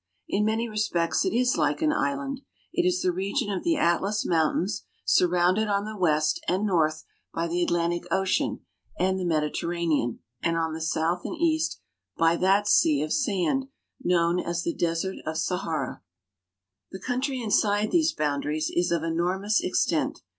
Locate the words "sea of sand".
12.67-13.65